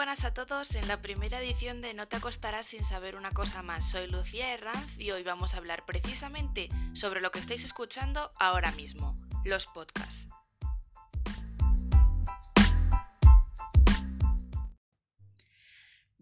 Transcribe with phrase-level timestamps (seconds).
[0.00, 3.60] buenas a todos en la primera edición de No te acostarás sin saber una cosa
[3.60, 3.90] más.
[3.90, 8.72] Soy Lucía Herranz y hoy vamos a hablar precisamente sobre lo que estáis escuchando ahora
[8.72, 10.26] mismo, los podcasts.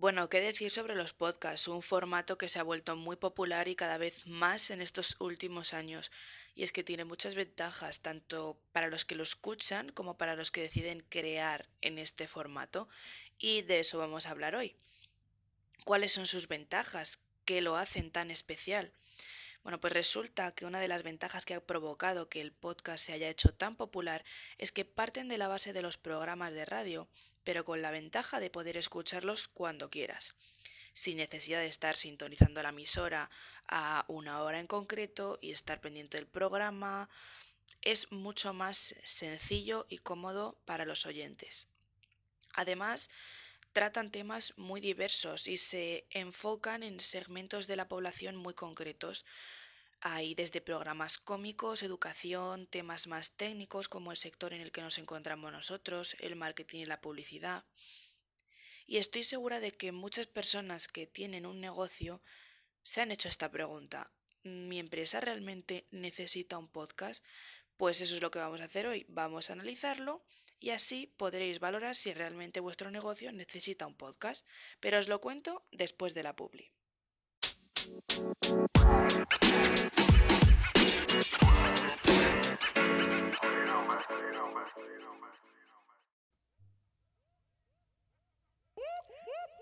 [0.09, 1.69] Bueno, ¿qué decir sobre los podcasts?
[1.69, 5.75] Un formato que se ha vuelto muy popular y cada vez más en estos últimos
[5.75, 6.11] años.
[6.55, 10.51] Y es que tiene muchas ventajas, tanto para los que lo escuchan como para los
[10.51, 12.89] que deciden crear en este formato.
[13.37, 14.77] Y de eso vamos a hablar hoy.
[15.85, 17.19] ¿Cuáles son sus ventajas?
[17.45, 18.95] ¿Qué lo hacen tan especial?
[19.63, 23.13] Bueno, pues resulta que una de las ventajas que ha provocado que el podcast se
[23.13, 24.25] haya hecho tan popular
[24.57, 27.09] es que parten de la base de los programas de radio
[27.49, 30.35] pero con la ventaja de poder escucharlos cuando quieras,
[30.93, 33.31] sin necesidad de estar sintonizando la emisora
[33.67, 37.09] a una hora en concreto y estar pendiente del programa.
[37.81, 41.69] Es mucho más sencillo y cómodo para los oyentes.
[42.53, 43.09] Además,
[43.73, 49.25] tratan temas muy diversos y se enfocan en segmentos de la población muy concretos,
[50.01, 54.99] hay desde programas cómicos, educación, temas más técnicos como el sector en el que nos
[54.99, 57.65] encontramos nosotros, el marketing y la publicidad.
[58.87, 62.23] Y estoy segura de que muchas personas que tienen un negocio
[62.83, 64.11] se han hecho esta pregunta.
[64.45, 67.25] ¿Mi empresa realmente necesita un podcast?
[67.77, 69.05] Pues eso es lo que vamos a hacer hoy.
[69.09, 70.25] Vamos a analizarlo
[70.59, 74.47] y así podréis valorar si realmente vuestro negocio necesita un podcast.
[74.81, 76.73] Pero os lo cuento después de la publi.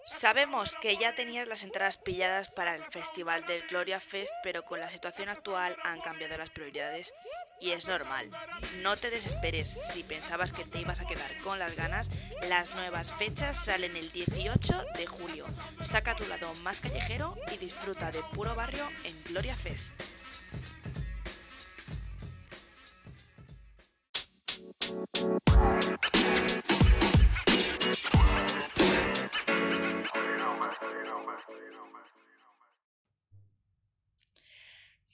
[0.07, 4.81] Sabemos que ya tenías las entradas pilladas para el festival del Gloria Fest, pero con
[4.81, 7.13] la situación actual han cambiado las prioridades
[7.61, 8.31] y es normal.
[8.83, 12.09] No te desesperes si pensabas que te ibas a quedar con las ganas.
[12.49, 15.47] Las nuevas fechas salen el 18 de julio.
[15.83, 19.95] Saca tu lado más callejero y disfruta de puro barrio en Gloria Fest.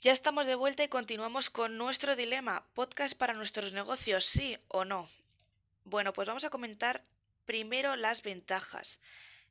[0.02, 2.66] Ya estamos de vuelta y continuamos con nuestro dilema.
[2.74, 5.08] ¿Podcast para nuestros negocios, sí o no?
[5.84, 7.04] Bueno, pues vamos a comentar
[7.46, 8.98] primero las ventajas.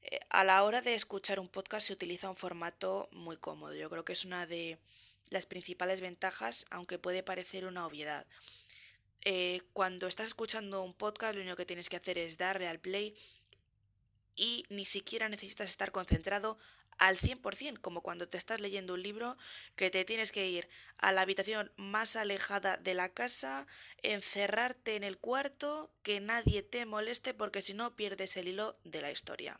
[0.01, 3.73] Eh, a la hora de escuchar un podcast se utiliza un formato muy cómodo.
[3.75, 4.77] Yo creo que es una de
[5.29, 8.25] las principales ventajas, aunque puede parecer una obviedad.
[9.23, 12.81] Eh, cuando estás escuchando un podcast, lo único que tienes que hacer es darle al
[12.81, 13.15] play
[14.35, 16.57] y ni siquiera necesitas estar concentrado
[17.01, 19.35] al 100%, como cuando te estás leyendo un libro
[19.75, 20.69] que te tienes que ir
[20.99, 23.65] a la habitación más alejada de la casa,
[24.03, 29.01] encerrarte en el cuarto, que nadie te moleste porque si no pierdes el hilo de
[29.01, 29.59] la historia.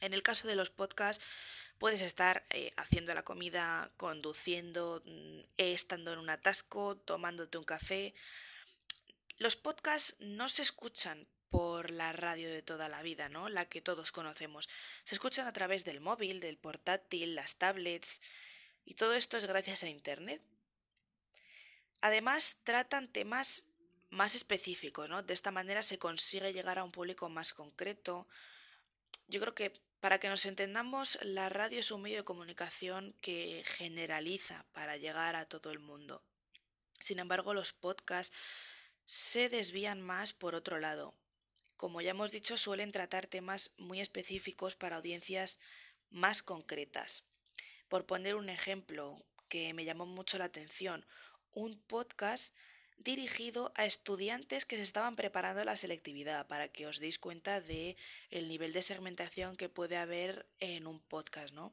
[0.00, 1.24] En el caso de los podcasts,
[1.78, 8.14] puedes estar eh, haciendo la comida, conduciendo, mm, estando en un atasco, tomándote un café.
[9.38, 13.48] Los podcasts no se escucan por la radio de toda la vida, ¿no?
[13.48, 14.68] La que todos conocemos.
[15.04, 18.20] Se escuchan a través del móvil, del portátil, las tablets,
[18.84, 20.42] y todo esto es gracias a Internet.
[22.00, 23.66] Además, tratan temas
[24.10, 25.22] más específicos, ¿no?
[25.22, 28.28] De esta manera se consigue llegar a un público más concreto.
[29.28, 33.64] Yo creo que para que nos entendamos, la radio es un medio de comunicación que
[33.66, 36.22] generaliza para llegar a todo el mundo.
[37.00, 38.36] Sin embargo, los podcasts
[39.04, 41.14] se desvían más por otro lado,
[41.76, 45.58] como ya hemos dicho, suelen tratar temas muy específicos para audiencias
[46.10, 47.24] más concretas.
[47.88, 51.06] Por poner un ejemplo que me llamó mucho la atención,
[51.52, 52.54] un podcast
[52.98, 57.96] dirigido a estudiantes que se estaban preparando la selectividad para que os deis cuenta de
[58.30, 61.72] el nivel de segmentación que puede haber en un podcast, ¿no?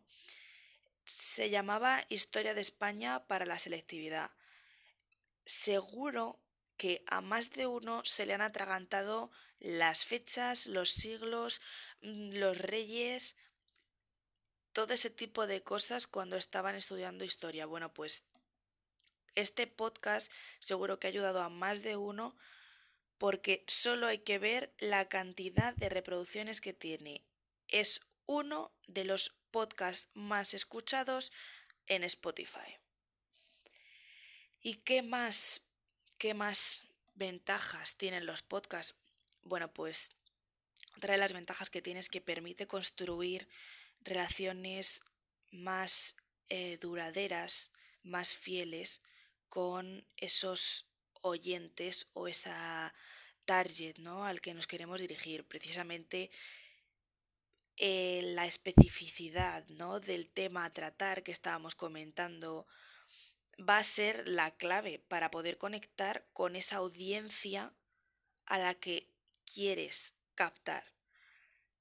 [1.06, 4.32] Se llamaba Historia de España para la selectividad.
[5.46, 6.40] Seguro
[6.78, 11.62] que a más de uno se le han atragantado las fechas, los siglos,
[12.02, 13.36] mm, los reyes,
[14.74, 17.66] todo ese tipo de cosas cuando estaban estudiando historia.
[17.66, 18.26] Bueno, pues
[19.36, 22.36] este podcast seguro que ha ayudado a más de uno
[23.18, 27.24] porque solo hay que ver la cantidad de reproducciones que tiene.
[27.68, 31.32] Es uno de los podcasts más escuchados
[31.88, 32.78] en Spotify.
[34.60, 35.62] ¿Y qué más?
[36.24, 38.96] ¿Qué más ventajas tienen los podcasts?
[39.42, 40.16] Bueno, pues
[40.96, 43.50] otra de las ventajas que tiene es que permite construir
[44.00, 45.04] relaciones
[45.52, 46.16] más
[46.48, 47.74] eh, duraderas,
[48.04, 49.02] más fieles
[49.50, 50.88] con esos
[51.20, 52.94] oyentes o esa
[53.44, 54.24] target ¿no?
[54.24, 55.46] al que nos queremos dirigir.
[55.46, 56.32] Precisamente
[57.76, 60.00] eh, la especificidad ¿no?
[60.00, 62.66] del tema a tratar que estábamos comentando
[63.60, 67.74] va a ser la clave para poder conectar con esa audiencia
[68.46, 69.10] a la que
[69.46, 70.94] quieres captar.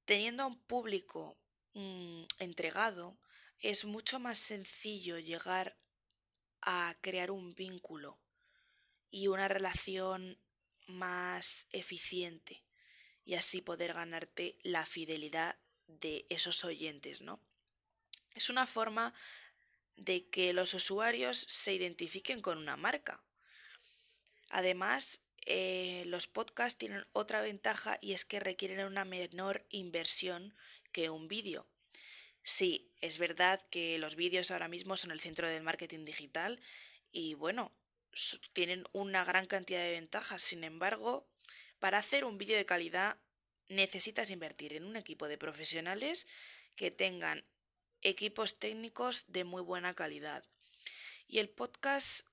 [0.05, 1.39] Teniendo a un público
[1.75, 3.19] mm, entregado,
[3.61, 5.77] es mucho más sencillo llegar
[6.61, 8.19] a crear un vínculo
[9.11, 10.39] y una relación
[10.87, 12.65] más eficiente
[13.25, 17.41] y así poder ganarte la fidelidad de esos oyentes, ¿no?
[18.35, 19.15] Es una forma
[19.97, 23.23] de que los usuarios se identifiquen con una marca.
[24.49, 30.55] Además, eh, los podcasts tienen otra ventaja y es que requieren una menor inversión
[30.93, 31.67] que un vídeo.
[32.43, 36.61] Sí, es verdad que los vídeos ahora mismo son el centro del marketing digital
[37.11, 37.73] y bueno,
[38.53, 40.43] tienen una gran cantidad de ventajas.
[40.43, 41.27] Sin embargo,
[41.79, 43.19] para hacer un vídeo de calidad
[43.69, 46.27] necesitas invertir en un equipo de profesionales
[46.77, 47.45] que tengan
[48.03, 50.45] equipos técnicos de muy buena calidad.
[51.27, 52.27] Y el podcast,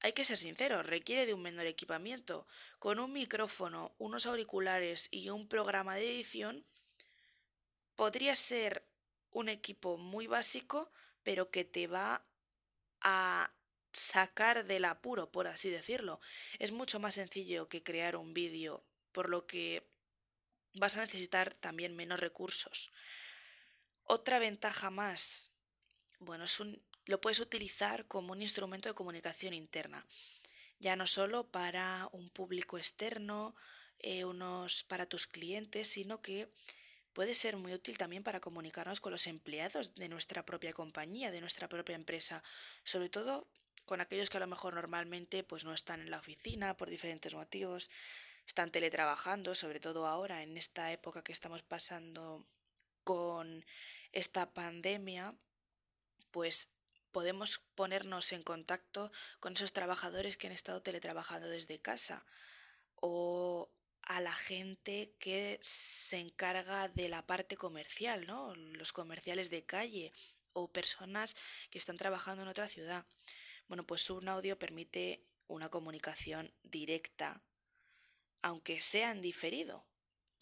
[0.00, 2.46] hay que ser sincero, requiere de un menor equipamiento.
[2.78, 6.64] Con un micrófono, unos auriculares y un programa de edición,
[7.96, 8.86] podría ser
[9.30, 10.92] un equipo muy básico,
[11.22, 12.24] pero que te va
[13.00, 13.52] a
[13.92, 16.20] sacar del apuro, por así decirlo.
[16.58, 19.86] Es mucho más sencillo que crear un vídeo, por lo que
[20.74, 22.92] vas a necesitar también menos recursos.
[24.06, 25.50] Otra ventaja más,
[26.18, 30.06] bueno, es un, lo puedes utilizar como un instrumento de comunicación interna,
[30.78, 33.54] ya no solo para un público externo,
[34.00, 36.50] eh, unos para tus clientes, sino que
[37.14, 41.40] puede ser muy útil también para comunicarnos con los empleados de nuestra propia compañía, de
[41.40, 42.42] nuestra propia empresa,
[42.84, 43.48] sobre todo
[43.86, 47.32] con aquellos que a lo mejor normalmente pues no están en la oficina por diferentes
[47.32, 47.90] motivos,
[48.46, 52.46] están teletrabajando, sobre todo ahora en esta época que estamos pasando
[53.04, 53.64] con
[54.12, 55.34] esta pandemia,
[56.30, 56.68] pues
[57.12, 62.26] podemos ponernos en contacto con esos trabajadores que han estado teletrabajando desde casa
[62.96, 63.70] o
[64.02, 68.54] a la gente que se encarga de la parte comercial, ¿no?
[68.54, 70.12] Los comerciales de calle
[70.52, 71.36] o personas
[71.70, 73.06] que están trabajando en otra ciudad.
[73.68, 77.42] Bueno, pues un audio permite una comunicación directa,
[78.42, 79.86] aunque sea en diferido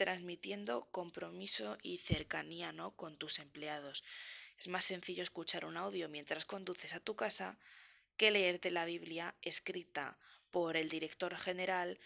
[0.03, 2.97] transmitiendo compromiso y cercanía ¿no?
[2.97, 4.03] con tus empleados.
[4.59, 7.57] Es más sencillo escuchar un audio mientras conduces a tu casa
[8.17, 10.19] que leerte la Biblia escrita
[10.51, 12.01] por el director general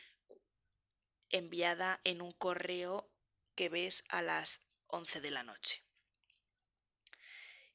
[1.30, 3.08] enviada en un correo
[3.54, 5.82] que ves a las 11 de la noche.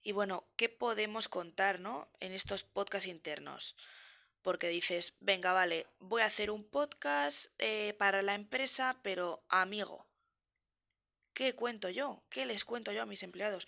[0.03, 2.12] Y bueno, ¿qué podemos contar ¿no?
[2.19, 3.75] en estos podcasts internos?
[4.44, 10.10] Porque dices, venga, vale, voy a hacer un podcast eh, para la empresa, pero amigo.
[11.33, 12.24] ¿Qué cuento yo?
[12.30, 13.68] ¿Qué les cuento yo a mis empleados?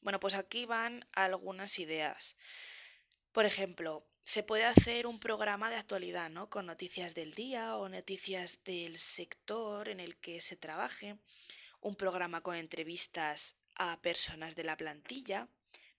[0.00, 2.36] Bueno, pues aquí van algunas ideas.
[3.32, 6.50] Por ejemplo, se puede hacer un programa de actualidad, ¿no?
[6.50, 11.16] Con noticias del día o noticias del sector en el que se trabaje,
[11.80, 15.48] un programa con entrevistas a personas de la plantilla,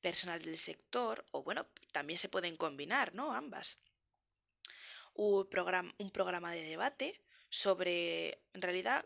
[0.02, 3.34] personas del sector, o bueno, también se pueden combinar, ¿no?
[3.34, 3.80] Ambas.
[5.14, 9.06] Un programa, un programa de debate sobre, en realidad,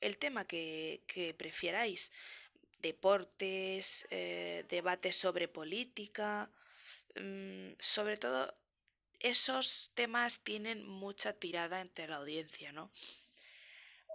[0.00, 2.12] el tema que, prefieráis,
[2.80, 6.50] deportes, eh, debates sobre política,
[7.16, 8.54] mm, sobre todo
[9.20, 12.90] esos temas tienen mucha tirada entre la audiencia, ¿no?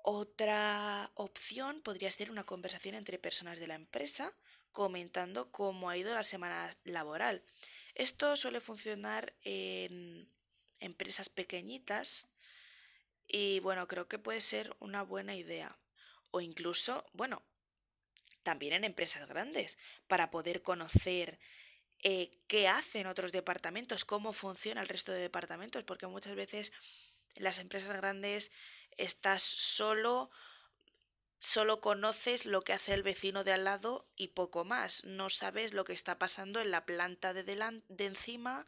[0.03, 4.33] Otra opción podría ser una conversación entre personas de la empresa
[4.71, 7.43] comentando cómo ha ido la semana laboral.
[7.95, 10.29] Esto suele funcionar en
[10.79, 12.27] empresas pequeñitas
[13.29, 15.77] y bueno, creo que puede ser una buena idea.
[16.31, 17.43] O incluso, bueno,
[18.41, 21.39] también en empresas grandes, para poder conocer
[21.99, 26.71] eh, qué hacen otros departamentos, cómo funciona el resto de departamentos, porque muchas veces
[27.35, 28.51] las empresas grandes
[28.97, 30.31] estás solo,
[31.39, 35.03] solo conoces lo que hace el vecino de al lado y poco más.
[35.03, 38.65] No sabes lo que está pasando en la planta de, de encima,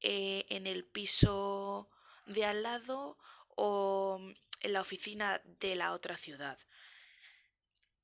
[0.00, 1.90] eh, en el piso
[2.26, 3.18] de al lado
[3.60, 4.20] o
[4.60, 6.58] en la oficina de la otra ciudad.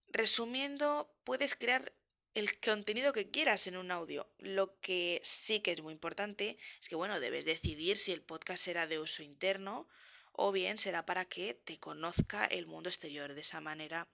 [0.09, 1.93] Resumiendo, puedes crear
[2.35, 4.29] el contenido que quieras en un audio.
[4.39, 8.65] Lo que sí que es muy importante es que, bueno, debes decidir si el podcast
[8.65, 9.89] será de uso interno
[10.33, 13.35] o bien será para que te conozca el mundo exterior.
[13.35, 14.09] De esa manera,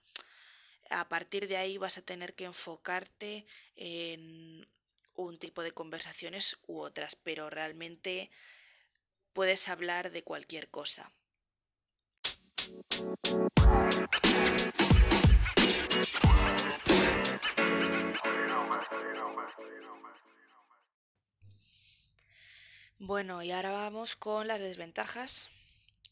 [0.90, 4.68] a partir de ahí vas a tener que enfocarte en
[5.14, 8.30] un tipo de conversaciones u otras, pero realmente
[9.32, 11.10] puedes hablar de cualquier cosa.
[22.98, 25.48] Bueno, y ahora vamos con las desventajas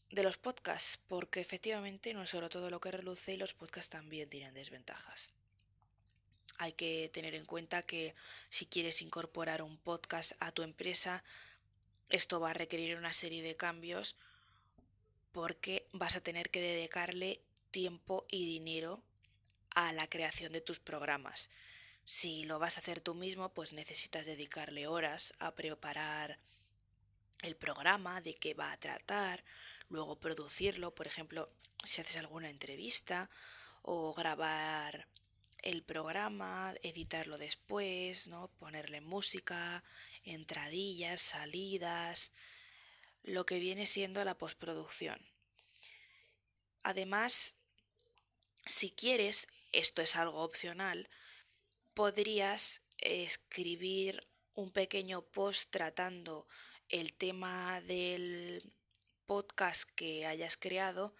[0.09, 3.89] de los podcasts, porque efectivamente no es solo todo lo que reluce y los podcasts
[3.89, 5.31] también tienen desventajas.
[6.57, 8.15] Hay que tener en cuenta que
[8.49, 11.23] si quieres incorporar un podcast a tu empresa,
[12.09, 14.15] esto va a requerir una serie de cambios
[15.31, 19.01] porque vas a tener que dedicarle tiempo y dinero
[19.75, 21.49] a la creación de tus programas.
[22.03, 26.39] Si lo vas a hacer tú mismo, pues necesitas dedicarle horas a preparar
[27.41, 29.43] el programa, de qué va a tratar,
[29.89, 31.49] luego producirlo, por ejemplo,
[31.85, 33.29] si haces alguna entrevista
[33.81, 35.07] o grabar
[35.61, 38.49] el programa, editarlo después, ¿no?
[38.59, 39.83] Ponerle música,
[40.23, 42.31] entradillas, salidas,
[43.23, 45.19] lo que viene siendo la postproducción.
[46.83, 47.55] Además,
[48.65, 51.09] si quieres, esto es algo opcional,
[51.93, 56.47] podrías escribir un pequeño post tratando
[56.89, 58.73] el tema del
[59.25, 61.13] podcast que hayas creado,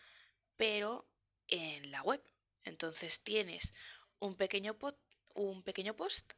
[0.55, 1.07] pero
[1.47, 2.23] en la web.
[2.63, 3.73] Entonces tienes
[4.19, 4.77] un pequeño,
[5.35, 6.33] un pequeño post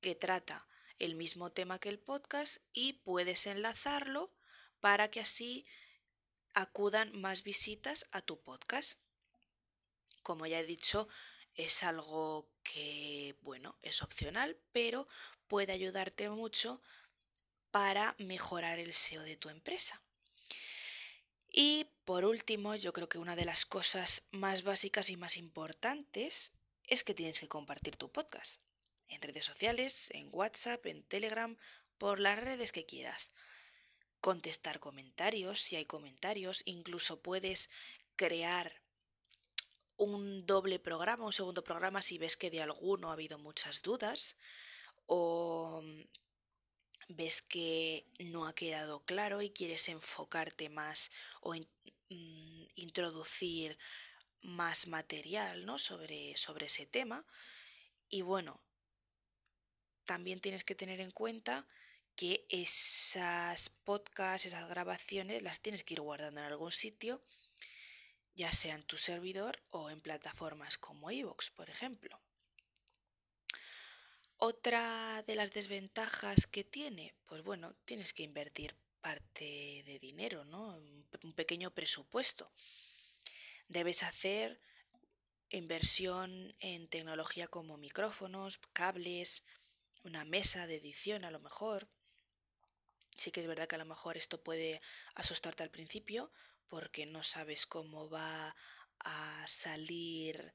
[0.00, 0.66] que trata
[0.98, 4.32] el mismo tema que el podcast y puedes enlazarlo
[4.82, 5.64] para que así
[6.54, 8.98] acudan más visitas a tu podcast.
[10.24, 11.08] Como ya he dicho,
[11.54, 15.06] es algo que, bueno, es opcional, pero
[15.46, 16.82] puede ayudarte mucho
[17.70, 20.02] para mejorar el SEO de tu empresa.
[21.48, 26.52] Y por último, yo creo que una de las cosas más básicas y más importantes
[26.88, 28.60] es que tienes que compartir tu podcast
[29.08, 31.56] en redes sociales, en WhatsApp, en Telegram,
[31.98, 33.32] por las redes que quieras.
[34.22, 37.68] Contestar comentarios, si hay comentarios, incluso puedes
[38.16, 38.80] crear
[39.96, 44.36] un doble programa, un segundo programa si ves que de alguno ha habido muchas dudas
[45.06, 45.82] o
[47.08, 51.10] ves que no ha quedado claro y quieres enfocarte más
[51.40, 53.76] o mm, introducir
[54.40, 55.78] más material ¿no?
[55.78, 57.26] sobre, sobre ese tema.
[58.08, 58.60] Y bueno,
[60.04, 61.66] también tienes que tener en cuenta
[62.16, 67.22] que esas podcasts, esas grabaciones, las tienes que ir guardando en algún sitio,
[68.34, 72.20] ya sea en tu servidor o en plataformas como iVoox, por ejemplo.
[74.36, 80.76] Otra de las desventajas que tiene, pues bueno, tienes que invertir parte de dinero, ¿no?
[81.22, 82.50] Un pequeño presupuesto.
[83.68, 84.60] Debes hacer
[85.50, 89.44] inversión en tecnología como micrófonos, cables,
[90.02, 91.88] una mesa de edición a lo mejor.
[93.16, 94.80] Sí que es verdad que a lo mejor esto puede
[95.14, 96.32] asustarte al principio
[96.68, 98.56] porque no sabes cómo va
[99.00, 100.54] a salir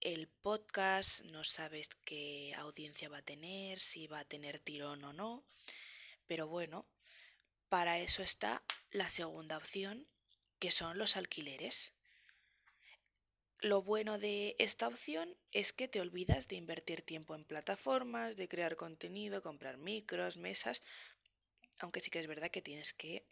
[0.00, 5.12] el podcast, no sabes qué audiencia va a tener, si va a tener tirón o
[5.12, 5.44] no.
[6.26, 6.86] Pero bueno,
[7.68, 10.06] para eso está la segunda opción,
[10.58, 11.94] que son los alquileres.
[13.60, 18.46] Lo bueno de esta opción es que te olvidas de invertir tiempo en plataformas, de
[18.46, 20.82] crear contenido, comprar micros, mesas,
[21.80, 23.24] aunque sí que es verdad que tienes que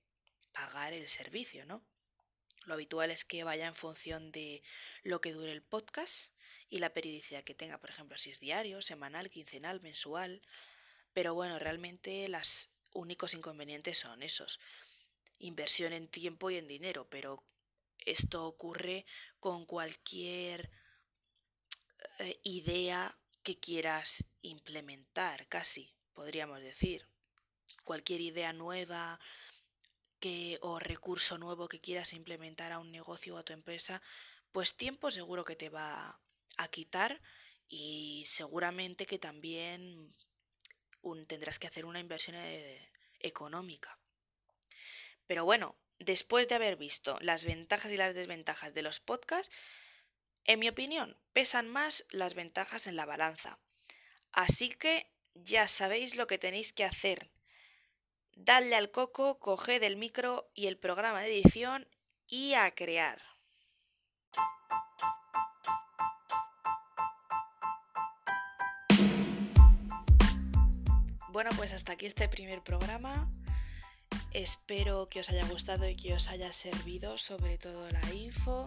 [0.52, 1.82] pagar el servicio, ¿no?
[2.64, 4.62] Lo habitual es que vaya en función de
[5.02, 6.32] lo que dure el podcast
[6.68, 10.42] y la periodicidad que tenga, por ejemplo, si es diario, semanal, quincenal, mensual.
[11.12, 14.61] Pero bueno, realmente los únicos inconvenientes son esos.
[15.38, 17.42] Inversión en tiempo y en dinero, pero
[17.99, 19.06] esto ocurre
[19.40, 20.70] con cualquier
[22.18, 27.12] eh, idea que quieras implementar, casi, podríamos decir.
[27.84, 29.18] Cualquier idea nueva
[30.20, 34.02] que, o recurso nuevo que quieras implementar a un negocio o a tu empresa,
[34.52, 36.20] pues tiempo seguro que te va
[36.56, 37.20] a quitar
[37.68, 40.14] y seguramente que también
[41.26, 43.98] tendrás que hacer una inversión eh, económica.
[45.26, 49.54] Pero bueno, después de haber visto las ventajas y las desventajas de los podcasts,
[50.44, 53.58] en mi opinión, pesan más las ventajas en la balanza.
[54.32, 57.30] Así que ya sabéis lo que tenéis que hacer.
[58.34, 61.86] Dadle al coco, coged el micro y el programa de edición
[62.26, 63.20] y a crear.
[71.28, 73.30] Bueno, pues hasta aquí este primer programa.
[74.32, 78.66] Espero que os haya gustado y que os haya servido sobre todo la info.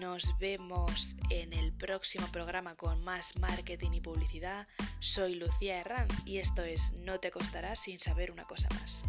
[0.00, 4.66] Nos vemos en el próximo programa con más marketing y publicidad.
[4.98, 9.04] Soy Lucía Herrán y esto es No te costará sin saber una cosa más.